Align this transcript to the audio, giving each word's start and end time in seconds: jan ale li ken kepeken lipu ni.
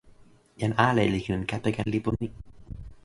jan 0.61 0.73
ale 0.87 1.03
li 1.13 1.21
ken 1.25 1.41
kepeken 1.49 1.87
lipu 1.93 2.09
ni. 2.17 2.27